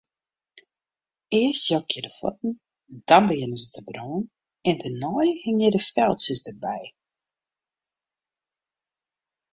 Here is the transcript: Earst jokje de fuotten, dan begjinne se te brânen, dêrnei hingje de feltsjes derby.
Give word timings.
Earst 1.39 1.65
jokje 1.71 2.01
de 2.05 2.09
fuotten, 2.17 2.53
dan 3.07 3.23
begjinne 3.29 3.57
se 3.61 3.67
te 3.73 3.81
brânen, 3.87 4.23
dêrnei 4.79 5.29
hingje 5.43 5.69
de 5.75 5.81
feltsjes 5.91 6.41
derby. 6.45 6.81